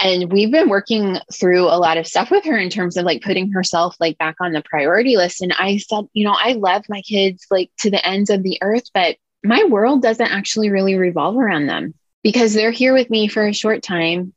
[0.03, 3.23] And we've been working through a lot of stuff with her in terms of like
[3.23, 5.43] putting herself like back on the priority list.
[5.43, 8.59] And I said, you know, I love my kids like to the ends of the
[8.63, 13.29] earth, but my world doesn't actually really revolve around them because they're here with me
[13.29, 14.33] for a short time.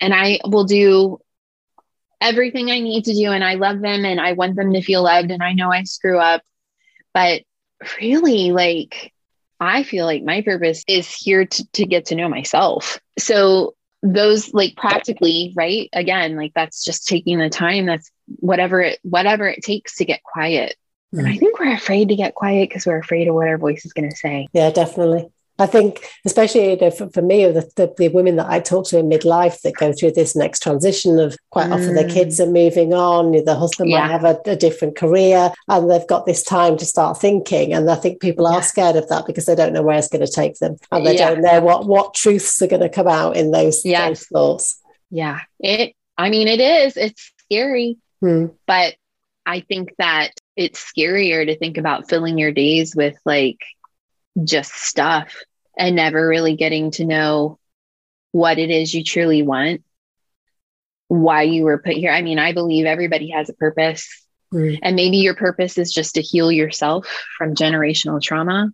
[0.00, 1.18] And I will do
[2.20, 3.30] everything I need to do.
[3.30, 5.30] And I love them and I want them to feel loved.
[5.30, 6.42] And I know I screw up.
[7.12, 7.42] But
[8.00, 9.12] really, like,
[9.60, 12.98] I feel like my purpose is here to, to get to know myself.
[13.18, 13.74] So,
[14.04, 15.88] those like practically, right?
[15.94, 17.86] Again, like that's just taking the time.
[17.86, 20.76] That's whatever it whatever it takes to get quiet.
[21.14, 21.20] Mm.
[21.20, 23.84] And I think we're afraid to get quiet because we're afraid of what our voice
[23.86, 24.48] is going to say.
[24.52, 25.30] Yeah, definitely.
[25.58, 28.88] I think, especially you know, for, for, me, the, the, the, women that I talk
[28.88, 31.74] to in midlife that go through this next transition of quite mm.
[31.74, 34.00] often their kids are moving on, the husband yeah.
[34.00, 37.72] might have a, a, different career, and they've got this time to start thinking.
[37.72, 38.60] And I think people are yeah.
[38.62, 41.16] scared of that because they don't know where it's going to take them, and they
[41.16, 41.30] yeah.
[41.30, 44.80] don't know what what truths are going to come out in those, those thoughts.
[45.10, 45.94] Yeah, it.
[46.18, 46.96] I mean, it is.
[46.96, 48.46] It's scary, hmm.
[48.66, 48.96] but
[49.46, 53.58] I think that it's scarier to think about filling your days with like
[54.42, 55.34] just stuff
[55.76, 57.58] and never really getting to know
[58.32, 59.82] what it is you truly want,
[61.08, 62.10] why you were put here.
[62.10, 64.08] I mean, I believe everybody has a purpose.
[64.52, 64.78] Mm.
[64.82, 67.06] And maybe your purpose is just to heal yourself
[67.38, 68.70] from generational trauma.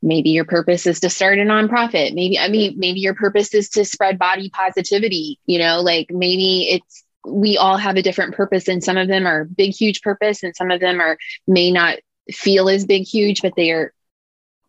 [0.00, 2.14] Maybe your purpose is to start a nonprofit.
[2.14, 5.40] Maybe, I mean, maybe your purpose is to spread body positivity.
[5.46, 9.26] You know, like maybe it's, we all have a different purpose, and some of them
[9.26, 11.98] are big, huge purpose, and some of them are may not
[12.30, 13.92] feel as big, huge, but they are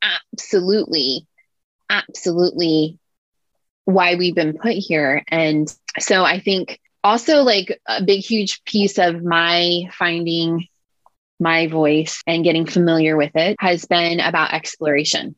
[0.01, 1.27] absolutely,
[1.89, 2.97] absolutely
[3.85, 5.23] why we've been put here.
[5.29, 10.67] And so I think also like a big, huge piece of my finding
[11.39, 15.35] my voice and getting familiar with it has been about exploration.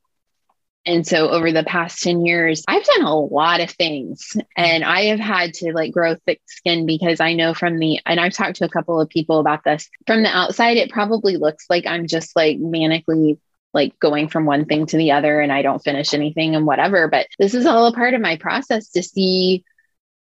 [0.83, 5.05] And so over the past 10 years, I've done a lot of things and I
[5.05, 8.57] have had to like grow thick skin because I know from the, and I've talked
[8.57, 12.07] to a couple of people about this from the outside, it probably looks like I'm
[12.07, 13.37] just like manically
[13.73, 17.07] like going from one thing to the other and I don't finish anything and whatever.
[17.07, 19.63] But this is all a part of my process to see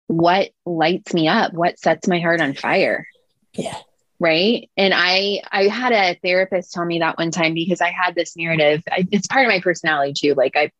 [0.07, 3.07] what lights me up, what sets my heart on fire.
[3.53, 3.77] Yeah.
[4.19, 4.69] Right.
[4.75, 8.35] And I I had a therapist tell me that one time because I had this
[8.35, 8.81] narrative.
[8.89, 10.33] I, it's part of my personality too.
[10.33, 10.71] Like I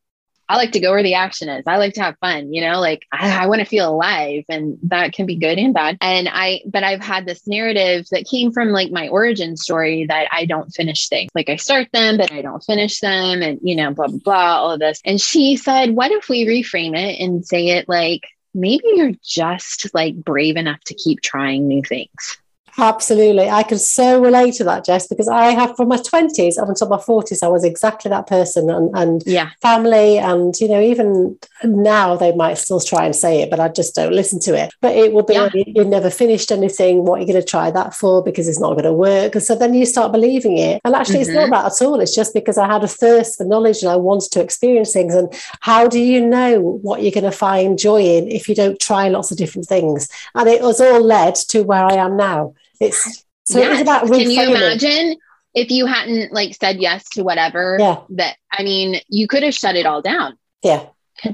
[0.49, 1.63] I like to go where the action is.
[1.67, 4.77] I like to have fun, you know, like I, I want to feel alive and
[4.83, 5.97] that can be good and bad.
[6.01, 10.27] And I, but I've had this narrative that came from like my origin story that
[10.31, 11.29] I don't finish things.
[11.36, 14.57] Like I start them, but I don't finish them and, you know, blah, blah, blah,
[14.62, 15.01] all of this.
[15.03, 18.21] And she said, what if we reframe it and say it like,
[18.53, 22.38] maybe you're just like brave enough to keep trying new things.
[22.80, 23.50] Absolutely.
[23.50, 26.88] I can so relate to that, Jess, because I have from my 20s up until
[26.88, 29.50] my 40s, I was exactly that person and, and yeah.
[29.63, 30.20] family.
[30.20, 33.96] And, you know, even now they might still try and say it, but I just
[33.96, 34.72] don't listen to it.
[34.80, 35.50] But it will be, yeah.
[35.54, 37.04] you never finished anything.
[37.04, 38.24] What are you going to try that for?
[38.24, 39.34] Because it's not going to work.
[39.34, 40.80] And so then you start believing it.
[40.86, 41.22] And actually, mm-hmm.
[41.22, 41.66] it's not mm-hmm.
[41.66, 42.00] that at all.
[42.00, 45.16] It's just because I had a thirst for knowledge and I wanted to experience things.
[45.16, 48.80] And how do you know what you're going to find joy in if you don't
[48.80, 50.08] try lots of different things?
[50.36, 52.54] And it was all led to where I am now.
[52.80, 53.68] It's so yes.
[53.68, 54.36] it was about reframing.
[54.36, 55.16] Can you imagine
[55.54, 57.78] if you hadn't like said yes to whatever?
[57.80, 58.02] Yeah.
[58.10, 60.38] That I mean, you could have shut it all down.
[60.62, 60.88] Yeah.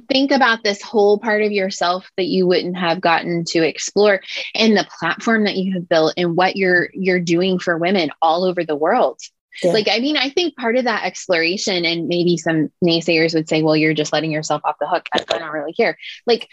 [0.10, 4.22] think about this whole part of yourself that you wouldn't have gotten to explore
[4.56, 8.46] and the platform that you have built and what you're you're doing for women all
[8.46, 9.20] over the world
[9.62, 9.72] yeah.
[9.72, 13.62] like i mean i think part of that exploration and maybe some naysayers would say
[13.62, 16.48] well you're just letting yourself off the hook i, I don't really care like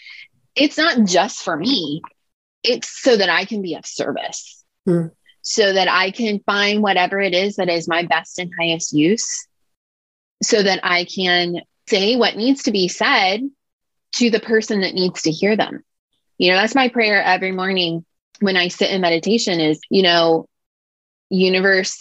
[0.56, 2.02] it's not just for me
[2.64, 5.10] it's so that i can be of service mm.
[5.42, 9.46] so that i can find whatever it is that is my best and highest use
[10.42, 13.42] so that i can say what needs to be said
[14.12, 15.84] to the person that needs to hear them.
[16.38, 18.04] You know, that's my prayer every morning
[18.40, 20.46] when I sit in meditation is, you know,
[21.28, 21.98] universe,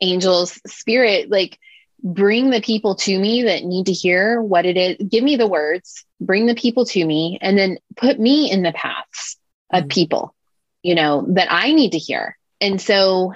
[0.00, 1.58] angels, spirit, like
[2.02, 5.08] bring the people to me that need to hear what it is.
[5.08, 8.72] Give me the words, bring the people to me, and then put me in the
[8.72, 9.36] paths
[9.72, 9.88] of mm-hmm.
[9.88, 10.34] people,
[10.82, 12.36] you know, that I need to hear.
[12.60, 13.32] And so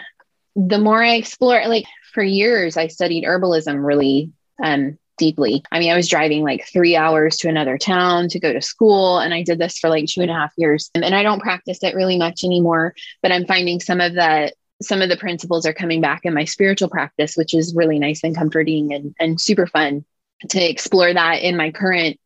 [0.55, 4.33] the more I explore, like for years, I studied herbalism really
[4.63, 5.63] um, deeply.
[5.71, 9.19] I mean, I was driving like three hours to another town to go to school,
[9.19, 10.91] and I did this for like two and a half years.
[10.95, 15.01] And I don't practice it really much anymore, but I'm finding some of the some
[15.01, 18.37] of the principles are coming back in my spiritual practice, which is really nice and
[18.37, 20.05] comforting and, and super fun
[20.51, 22.21] to explore that in my current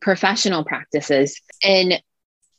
[0.00, 1.40] professional practices.
[1.62, 2.00] And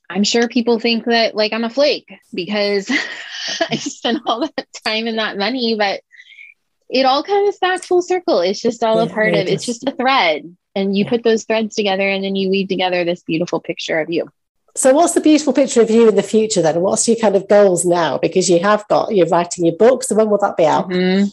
[0.10, 2.90] I'm sure people think that like I'm a flake because
[3.70, 6.02] I spent all that time and that money, but
[6.90, 8.42] it all kind of back full circle.
[8.42, 10.56] It's just all yeah, a part of it's just a thread.
[10.76, 11.10] And you yeah.
[11.10, 14.30] put those threads together and then you weave together this beautiful picture of you.
[14.76, 16.82] So what's the beautiful picture of you in the future then?
[16.82, 18.18] What's your kind of goals now?
[18.18, 20.04] Because you have got you're writing your book.
[20.04, 20.90] So when will that be out?
[20.90, 21.30] Mm-hmm.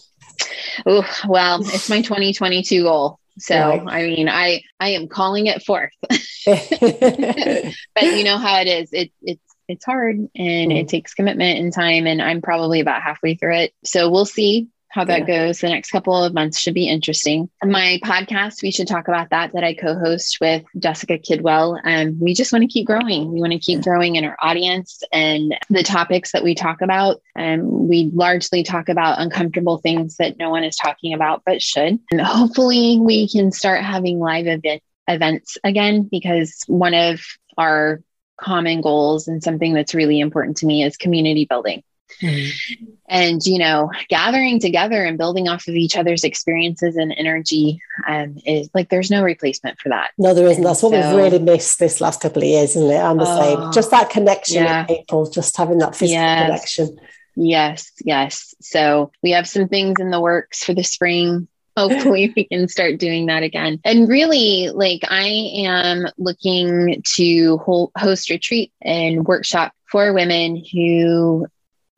[0.87, 3.19] Oh, well, it's my 2022 goal.
[3.39, 3.83] So right.
[3.87, 5.93] I mean, I I am calling it forth.
[6.47, 8.93] but you know how it is.
[8.93, 10.29] It it's it's hard and
[10.73, 10.81] mm.
[10.81, 13.75] it takes commitment and time and I'm probably about halfway through it.
[13.85, 15.47] So we'll see how that yeah.
[15.47, 15.61] goes.
[15.61, 17.49] The next couple of months should be interesting.
[17.65, 21.81] My podcast, we should talk about that, that I co host with Jessica Kidwell.
[21.83, 23.33] And we just want to keep growing.
[23.33, 23.85] We want to keep yeah.
[23.85, 27.23] growing in our audience and the topics that we talk about.
[27.35, 31.99] And we largely talk about uncomfortable things that no one is talking about, but should.
[32.11, 37.21] And hopefully, we can start having live event, events again because one of
[37.57, 38.03] our
[38.39, 41.83] common goals and something that's really important to me is community building.
[42.21, 42.85] Mm-hmm.
[43.09, 48.37] And, you know, gathering together and building off of each other's experiences and energy um,
[48.47, 50.13] is like there's no replacement for that.
[50.19, 50.63] No, there isn't.
[50.63, 52.99] That's what so, we've really missed this last couple of years, isn't it?
[52.99, 53.59] I'm the same.
[53.59, 54.87] Oh, just that connection yeah.
[54.89, 56.47] with people, just having that physical yes.
[56.47, 57.01] connection.
[57.35, 58.55] Yes, yes.
[58.61, 62.99] So we have some things in the works for the spring hopefully we can start
[62.99, 67.59] doing that again and really like i am looking to
[67.97, 71.47] host retreat and workshop for women who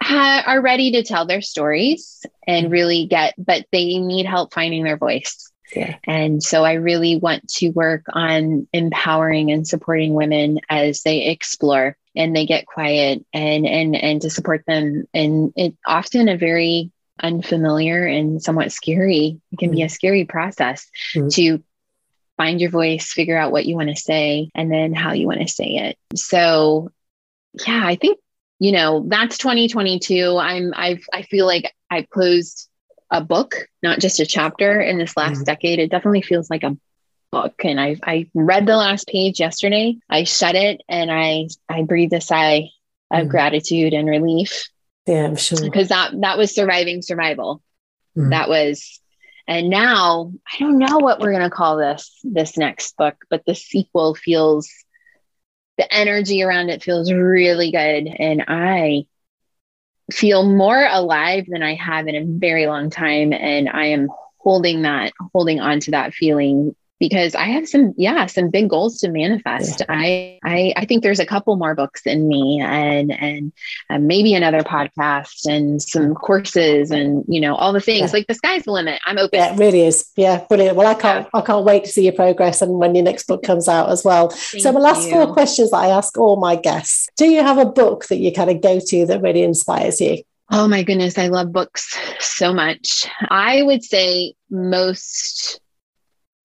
[0.04, 4.84] ha- are ready to tell their stories and really get, but they need help finding
[4.84, 5.50] their voice.
[5.74, 5.96] Yeah.
[6.04, 11.96] And so I really want to work on empowering and supporting women as they explore
[12.14, 16.92] and they get quiet and and and to support them and it often a very
[17.20, 19.76] unfamiliar and somewhat scary it can mm-hmm.
[19.76, 21.28] be a scary process mm-hmm.
[21.28, 21.62] to
[22.36, 25.40] find your voice figure out what you want to say and then how you want
[25.40, 26.90] to say it so
[27.66, 28.18] yeah i think
[28.58, 30.36] you know, that's 2022.
[30.36, 32.68] I'm I've I feel like I closed
[33.10, 35.44] a book, not just a chapter in this last mm-hmm.
[35.44, 35.78] decade.
[35.78, 36.76] It definitely feels like a
[37.30, 37.64] book.
[37.64, 39.96] And I I read the last page yesterday.
[40.08, 42.70] I shut it and I I breathed a sigh
[43.10, 43.28] of mm-hmm.
[43.28, 44.68] gratitude and relief.
[45.06, 45.60] Yeah, I'm sure.
[45.60, 47.62] Because that that was surviving survival.
[48.16, 48.30] Mm-hmm.
[48.30, 49.00] That was
[49.46, 53.54] and now I don't know what we're gonna call this this next book, but the
[53.54, 54.70] sequel feels
[55.78, 58.08] the energy around it feels really good.
[58.18, 59.06] And I
[60.12, 63.32] feel more alive than I have in a very long time.
[63.32, 64.08] And I am
[64.38, 68.98] holding that, holding on to that feeling because I have some, yeah, some big goals
[68.98, 69.80] to manifest.
[69.80, 69.86] Yeah.
[69.88, 73.52] I, I, I think there's a couple more books in me, and and
[73.90, 78.12] uh, maybe another podcast and some courses, and you know all the things.
[78.12, 78.18] Yeah.
[78.18, 79.00] Like the sky's the limit.
[79.06, 79.38] I'm open.
[79.38, 80.10] Yeah, it really is.
[80.16, 80.76] Yeah, brilliant.
[80.76, 81.28] Well, I can't.
[81.34, 84.04] I can't wait to see your progress and when your next book comes out as
[84.04, 84.30] well.
[84.30, 85.12] so, my last you.
[85.12, 88.32] four questions that I ask all my guests: Do you have a book that you
[88.32, 90.22] kind of go to that really inspires you?
[90.50, 93.08] Oh my goodness, I love books so much.
[93.28, 95.60] I would say most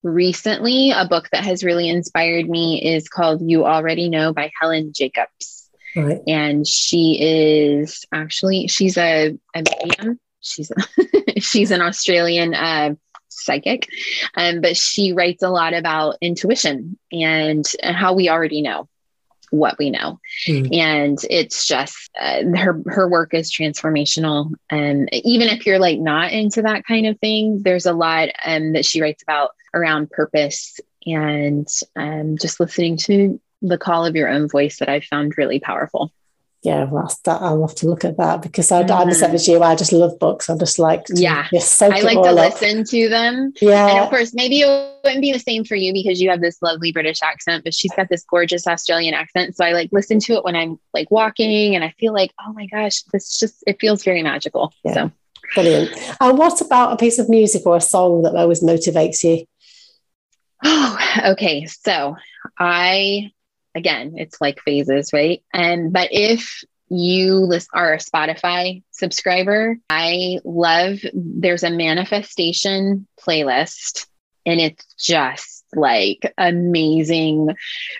[0.02, 4.92] recently, a book that has really inspired me is called You Already Know by Helen
[4.92, 5.68] Jacobs.
[5.96, 6.20] Right.
[6.26, 10.20] And she is actually she's a, a medium.
[10.40, 12.94] She's a, she's an Australian uh,
[13.28, 13.88] psychic,
[14.36, 18.88] um, but she writes a lot about intuition and how we already know
[19.50, 20.72] what we know mm.
[20.76, 26.32] and it's just uh, her her work is transformational and even if you're like not
[26.32, 30.78] into that kind of thing there's a lot um, that she writes about around purpose
[31.06, 35.60] and um, just listening to the call of your own voice that I've found really
[35.60, 36.12] powerful.
[36.62, 38.92] Yeah, well, that, I'll have to look at that because I, mm-hmm.
[38.92, 39.62] I'm the same as you.
[39.62, 40.50] I just love books.
[40.50, 42.34] I just like to, yeah, just I like to up.
[42.34, 43.54] listen to them.
[43.62, 46.42] Yeah, and of course, maybe it wouldn't be the same for you because you have
[46.42, 49.56] this lovely British accent, but she's got this gorgeous Australian accent.
[49.56, 52.52] So I like listen to it when I'm like walking, and I feel like, oh
[52.52, 54.74] my gosh, this just it feels very magical.
[54.84, 54.92] Yeah.
[54.92, 55.12] So
[55.54, 55.96] brilliant.
[56.20, 59.46] And what about a piece of music or a song that always motivates you?
[60.62, 60.98] Oh,
[61.28, 61.64] okay.
[61.64, 62.16] So
[62.58, 63.32] I
[63.74, 65.42] again, it's like phases, right?
[65.52, 74.06] And but if you are a Spotify subscriber, I love there's a manifestation playlist
[74.46, 77.54] and it's just like amazing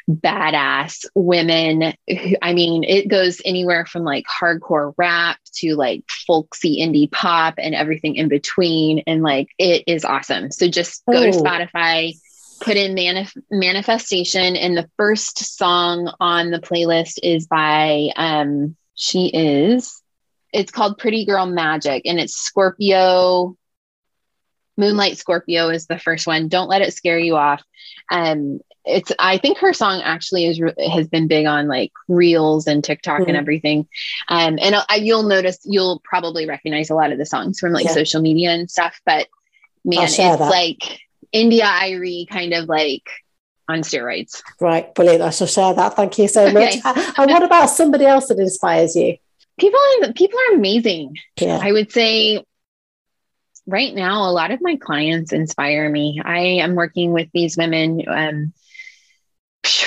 [0.09, 6.81] badass women who, i mean it goes anywhere from like hardcore rap to like folksy
[6.81, 11.31] indie pop and everything in between and like it is awesome so just go oh.
[11.31, 12.13] to spotify
[12.61, 19.29] put in manif- manifestation and the first song on the playlist is by um she
[19.29, 20.03] is
[20.53, 23.57] it's called pretty girl magic and it's scorpio
[24.77, 27.63] moonlight scorpio is the first one don't let it scare you off
[28.11, 30.61] um it's i think her song actually is
[30.93, 33.29] has been big on like reels and tiktok mm-hmm.
[33.29, 33.87] and everything
[34.29, 37.85] um and I, you'll notice you'll probably recognize a lot of the songs from like
[37.87, 37.93] yeah.
[37.93, 39.29] social media and stuff but
[39.85, 40.39] man it's that.
[40.39, 41.01] like
[41.33, 43.09] India.Arie kind of like
[43.69, 44.43] on steroids.
[44.61, 45.23] Right, brilliant.
[45.23, 45.95] I shall share that.
[45.95, 46.79] Thank you so much.
[46.79, 46.83] Okay.
[47.19, 49.17] and what about somebody else that inspires you?
[49.59, 49.81] People,
[50.15, 51.17] people are amazing.
[51.41, 51.61] Yeah.
[51.63, 52.45] I would say
[53.67, 56.21] right now, a lot of my clients inspire me.
[56.25, 58.03] I am working with these women.
[58.09, 58.53] Um,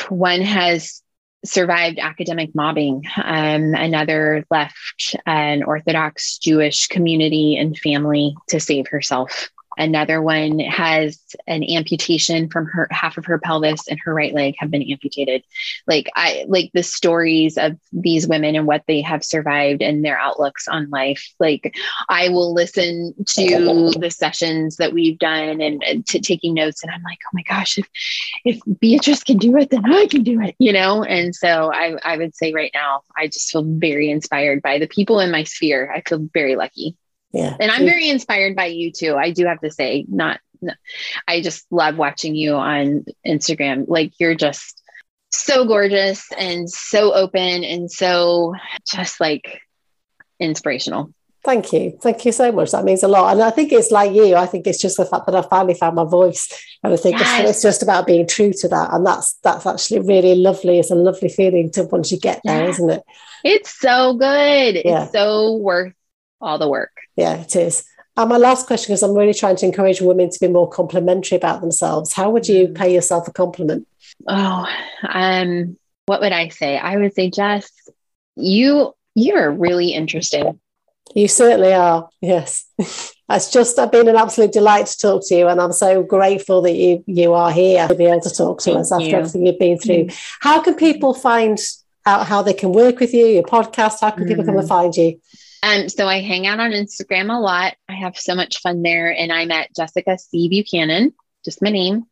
[0.10, 1.02] one has
[1.46, 3.04] survived academic mobbing.
[3.22, 9.50] Um, another left an Orthodox Jewish community and family to save herself.
[9.78, 14.56] Another one has an amputation from her half of her pelvis and her right leg
[14.60, 15.44] have been amputated.
[15.88, 20.18] Like I like the stories of these women and what they have survived and their
[20.18, 21.28] outlooks on life.
[21.40, 21.76] Like
[22.10, 26.84] I will listen to the sessions that we've done and, uh, and to taking notes
[26.84, 27.88] and I'm like, oh my gosh, if
[28.46, 31.04] if Beatrice can do it, then I can do it, you know?
[31.04, 34.88] And so I, I would say right now, I just feel very inspired by the
[34.88, 35.92] people in my sphere.
[35.94, 36.98] I feel very lucky
[37.34, 40.40] yeah and i'm very inspired by you too i do have to say not
[41.28, 44.82] i just love watching you on instagram like you're just
[45.32, 48.54] so gorgeous and so open and so
[48.86, 49.62] just like
[50.40, 51.14] inspirational
[51.44, 51.98] Thank you.
[52.02, 52.72] Thank you so much.
[52.72, 53.34] That means a lot.
[53.34, 54.36] And I think it's like you.
[54.36, 56.48] I think it's just the fact that I finally found my voice.
[56.82, 57.42] And I think yes.
[57.42, 58.94] it's, it's, just about being true to that.
[58.94, 60.80] And that's that's actually really lovely.
[60.80, 62.76] It's a lovely feeling to once you get there, yeah.
[62.80, 63.04] not it?
[63.44, 64.82] It's so good.
[64.86, 65.04] Yeah.
[65.04, 65.94] It's so worth
[66.44, 66.92] all the work.
[67.16, 67.86] Yeah, it is.
[68.16, 71.36] And my last question, because I'm really trying to encourage women to be more complimentary
[71.36, 72.14] about themselves.
[72.14, 72.76] How would you mm.
[72.76, 73.88] pay yourself a compliment?
[74.28, 74.68] Oh,
[75.10, 76.78] um, what would I say?
[76.78, 77.72] I would say, Jess,
[78.36, 80.60] you you are really interesting.
[81.16, 82.10] You certainly are.
[82.22, 82.66] Yes.
[82.78, 86.62] it's just I've been an absolute delight to talk to you, and I'm so grateful
[86.64, 89.16] that you you are here to be able to talk to Thank us after you.
[89.16, 90.06] everything you've been through.
[90.06, 90.38] Mm.
[90.42, 91.58] How can people find
[92.06, 94.02] out how they can work with you, your podcast?
[94.02, 94.28] How can mm.
[94.28, 94.70] people come and mm.
[94.70, 95.20] find you?
[95.64, 97.76] Um, so I hang out on Instagram a lot.
[97.88, 99.12] I have so much fun there.
[99.12, 100.50] And I'm at Jessica C.
[100.50, 101.14] Buchanan,
[101.46, 102.06] just my name.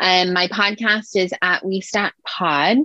[0.00, 2.78] Um, my podcast is at We Stat Pod.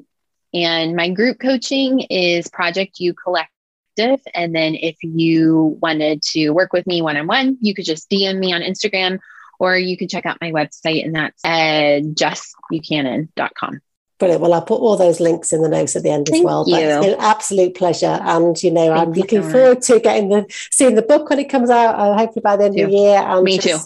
[0.53, 4.21] And my group coaching is Project You Collective.
[4.33, 8.09] And then if you wanted to work with me one on one, you could just
[8.09, 9.19] DM me on Instagram
[9.59, 13.79] or you can check out my website, and that's at jessbuchanan.com.
[14.21, 14.43] Brilliant.
[14.43, 16.63] Well, I'll put all those links in the notes at the end Thank as well.
[16.67, 16.75] You.
[16.75, 18.19] But it's been an absolute pleasure.
[18.21, 21.39] And, you know, Thank I'm looking so forward to getting the seeing the book when
[21.39, 23.17] it comes out, uh, hopefully by the end of the year.
[23.17, 23.79] And Me too.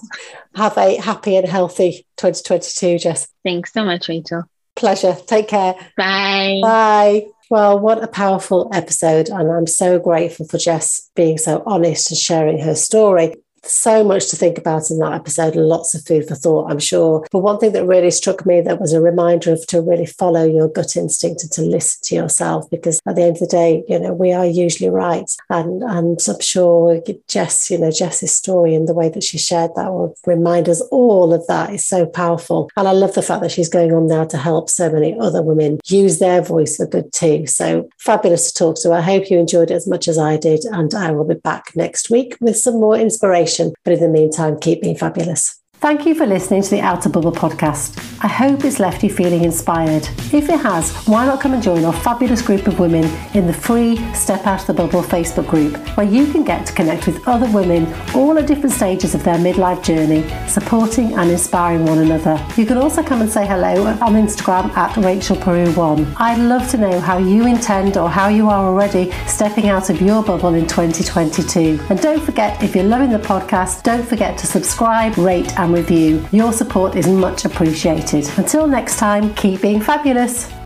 [0.55, 3.29] Have a happy and healthy 2022, Jess.
[3.45, 4.43] Thanks so much, Rachel.
[4.75, 5.15] Pleasure.
[5.25, 5.73] Take care.
[5.95, 6.59] Bye.
[6.61, 7.27] Bye.
[7.49, 9.29] Well, what a powerful episode.
[9.29, 13.35] And I'm so grateful for Jess being so honest and sharing her story
[13.67, 16.79] so much to think about in that episode and lots of food for thought, I'm
[16.79, 17.25] sure.
[17.31, 20.45] But one thing that really struck me that was a reminder of to really follow
[20.45, 23.83] your gut instinct and to listen to yourself because at the end of the day,
[23.87, 25.29] you know, we are usually right.
[25.49, 29.71] And and I'm sure Jess, you know, Jess's story and the way that she shared
[29.75, 32.69] that will remind us all of that is so powerful.
[32.77, 35.41] And I love the fact that she's going on now to help so many other
[35.41, 37.47] women use their voice for good too.
[37.47, 38.93] So fabulous to talk to.
[38.93, 40.63] I hope you enjoyed it as much as I did.
[40.65, 44.59] And I will be back next week with some more inspiration but in the meantime,
[44.59, 45.61] keep being fabulous.
[45.81, 48.01] Thank you for listening to the Outer Bubble podcast.
[48.23, 50.07] I hope it's left you feeling inspired.
[50.33, 53.03] If it has, why not come and join our fabulous group of women
[53.35, 56.73] in the free Step Out of the Bubble Facebook group, where you can get to
[56.73, 61.85] connect with other women all at different stages of their midlife journey, supporting and inspiring
[61.85, 62.43] one another.
[62.57, 66.15] You can also come and say hello on Instagram at Rachel Peru1.
[66.17, 70.01] I'd love to know how you intend or how you are already stepping out of
[70.01, 71.79] your bubble in 2022.
[71.89, 76.25] And don't forget, if you're loving the podcast, don't forget to subscribe, rate, and review.
[76.31, 78.29] Your support is much appreciated.
[78.37, 80.55] Until next time, keep being fabulous.